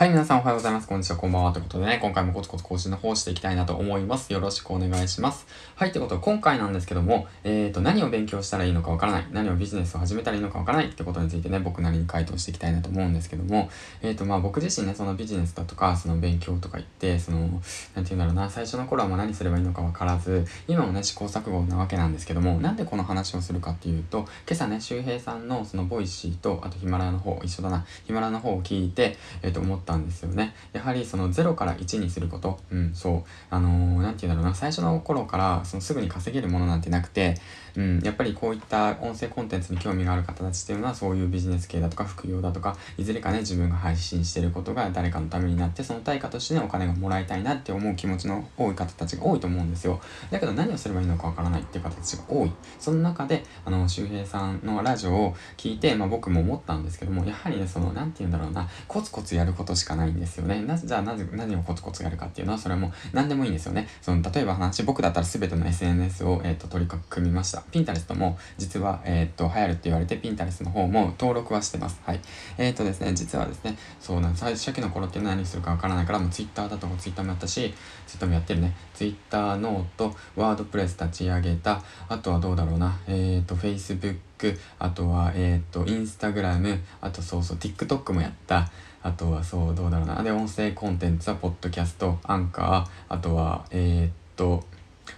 [0.00, 0.88] はい、皆さんおはようございます。
[0.88, 1.52] こんにちは、こんばんは。
[1.52, 4.32] ということでね、今回もコツコツ更新の方していきたいなと思います。
[4.32, 5.46] よろしくお願いします。
[5.76, 13.68] はい、ということで、今回なんですけども、え、ー、と、何を勉強したらいいのかわからない、何をビジネスを始めたらいいのかわからないってことについてね、僕なりに回答していきたいなと思うんですけども、
[14.00, 17.60] えっ、ー、と、まあ僕自身ね、そのビジネスだとか、その勉強とか言って、その、なんて
[17.92, 30.54] 言うんだろうな、最初の頃はもう何すればいいのかわからず、今もね、試行錯誤なわけなんですけども、なんでこの話をするかっていうと、今朝ね、周平さんのその Voicyと、あとヒマラヤの方、一緒だな、ヒマラヤの方を聞いて、えっ、ー、と、思ったんですよね。
[30.72, 37.34] やはりその0から1にすること、うん、そう、あのー、なんて言うんだろうな、最初の頃からそのすぐに稼げるものなんてなくて、
[37.76, 50.00] うん、やっぱりこういった音声コンテンツに興味がある方たちっていうのはそういうビジネス系だとか副業だとか、いずれかね、自分が配信してることが誰かのためになって、その対価としてね、お金がもらいたいなって思う気持ちの多い方たちが多いと思うんですよ。
[50.30, 52.52] だけど何をすればいいのかわからないっていう方たちが多い。
[52.78, 60.62] その中で、あの、周平さんのラジオを聞いて、まあ僕も思ったんですけども、やはりね、その、なんて言うんだろうな、コツコツやることしかないんですよね。
[60.62, 63.88] なじゃあなぜ、何をコツコツやるかっていうのは、それも何でもいいんですよね。
[64.00, 67.62] その、例えば話、僕だったら全ての SNS を、え、ー、と、取り組みました。
[67.62, 72.00] ピンタレストも、実は、えっ、ー、と、流行るって言われて、ピンタレスの方も登録はしてます。
[72.04, 72.20] はい。
[72.58, 74.44] えっ、ー、とですね、実はですね、そうなんです。
[74.44, 77.74] 初期の頃って何するかわからないから、もう Twitter だとか Twitter もやったし、
[78.06, 78.74] Twitter もやってるね。
[78.94, 88.70] Twitter ノート、ワードプレス立ち上げた、あとはどうだろうな、えっ、と、Facebook、あとは、えっ、と、Instagram、あとそうそう、TikTok もやった。
[89.02, 90.22] あとはそう、どうだろうな。
[90.22, 94.64] で、音声コンテンツは、ポッドキャスト、アンカー、あとは、えー、っと、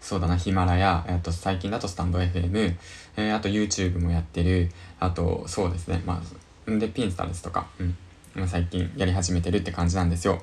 [0.00, 2.76] そうだな、ヒマラヤ、えっと、最近だとスタンド FM、
[3.16, 6.22] えー、あと YouTube もやってる、あと、そうですね、ま
[6.66, 7.96] あ、で、ピンスタですとか、うん、
[8.36, 10.42] 今最近やり始めてるって感じなんですよ。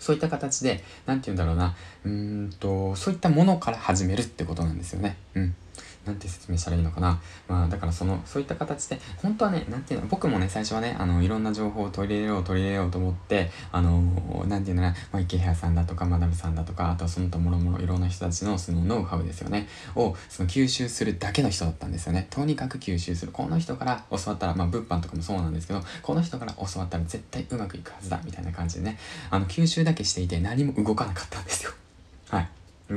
[0.00, 5.16] そういった形で、なんて言うんだろうな、うんと、そういったものから始めるってことなんですよね。
[5.34, 5.54] うん。
[6.04, 7.20] なんて説明したらいいのかな。
[7.46, 14.00] まあ、だからその、そういった形で、本当はね、なんていうの、僕もね、最初はね、あの、いろんな情報を取り入れよう、取り入れようと思って、あの、
[14.46, 22.26] なんていうのかな、まあ、池谷さんだとか、マダムさんだとか、あとはその他もろもろいろんな人たちのそのノウハウですよね、を、その吸収するだけの人だったんですよね。
[22.30, 23.32] とにかく吸収する。
[23.32, 28.98] この人から教わったら、まあ、物販とかもそうなんですけど、この人から教わったら絶対うまくいくはずだ、みたいな感じでね、
[29.30, 31.72] あの、吸収だけしていて何も動かなかったんですよ。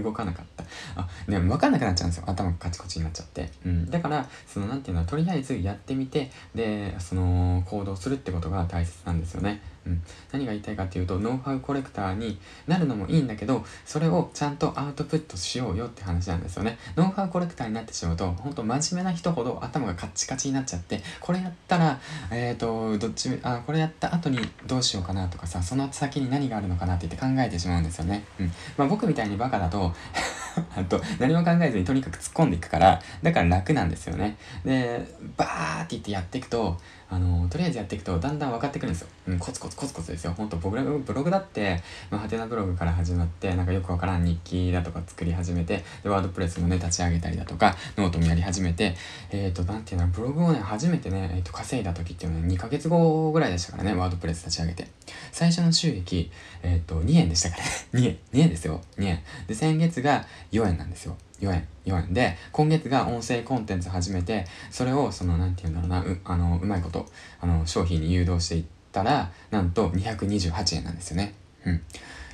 [0.01, 0.63] 動かなかった。
[0.95, 2.25] あ、でも分かんなくなっちゃうんですよ。
[2.27, 3.51] 頭がカチコチになっちゃって。
[3.65, 3.89] うん。
[3.89, 9.61] だから、その、なんていうの、とりあえずやってみて、で、その、行動するってことが大切なんですよね。
[9.85, 10.01] うん、
[10.31, 12.37] 何が言いたいかっていうとノウハウコレクターに
[12.67, 21.99] なるのもいいんだけどそれをちゃんとアウトプットしようよって話なんですよねノウハウコレクターになってしまうと本当真面目な人ほど頭がカッチカチになっちゃってこれやったら
[22.31, 30.62] えっ、ー、とどっちあこれやった後にどうしようかなとかさその先に何があるのかなって言って考えてしまうんですよねうんまあ僕みたいにバカだとど。
[30.75, 34.37] あと何も考えずにとにかく突っ込んでいくからだから楽なんですよね。
[34.65, 35.05] で
[35.37, 36.77] バーって言ってやっていくと
[37.09, 40.33] あのとりあえずやっていくとだんだん分かってくるんですよ、うん、コツコツコツコツですよ。
[40.35, 41.79] ほんとブログブログだって
[42.09, 48.95] まあ、はてなブログから始まってなんかよくわからん日記だとか作り始めてで WordPressもね立ち上げたりだとかノートもやり始めて
[49.31, 54.87] えっ、ー、となんていうのブログをね始めてね、えー、と稼いだ時っていうのは、ね、2ヶ月後ぐらいでしたからね WordPress立ち上げて。
[55.31, 57.69] 最初の収益えっ、ー、と2円でしたからね。
[57.93, 58.81] 2円2円ですよ。
[58.97, 59.19] 2円。
[59.47, 67.05] で先月が4 4円なんですよ4円、4円で、今月が音声コンテンツ始めて、それを、その、なんていうんだろうな、う、あの、うまいこと、
[67.41, 71.33] あの、商品に誘導していったら、なんと228円なんですよね。
[71.65, 71.81] うん。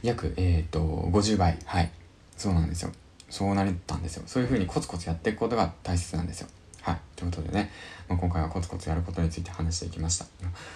[0.03, 0.79] 約、えっ、ー、と、
[1.12, 1.57] 50倍。
[1.66, 1.91] はい。
[2.38, 2.91] そうなんですよ。
[3.29, 4.23] そうなったんですよ。
[4.25, 6.47] そういう風にコツコツやっていくことが大切なんですよ。
[6.81, 6.97] はい。
[7.16, 7.72] ということでね、
[8.07, 10.25] まあ、今回はコツコツやることについて話していきました。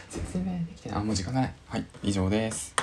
[0.09, 0.97] 説明できてない。
[1.00, 1.53] あ、もう時間がない。
[1.68, 1.86] はい。
[2.03, 2.83] 以上です。